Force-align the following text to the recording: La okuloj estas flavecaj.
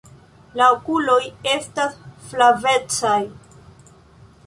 La 0.61 0.69
okuloj 0.77 1.19
estas 1.53 2.01
flavecaj. 2.33 3.17